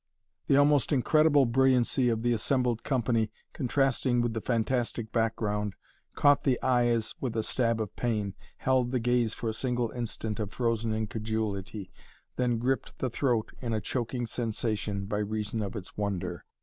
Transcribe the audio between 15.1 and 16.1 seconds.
reason of its